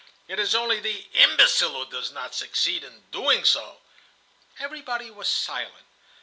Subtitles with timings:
[0.27, 3.81] It is only the imbecile who does not succeed in doing so."
[4.57, 5.85] Everybody was silent.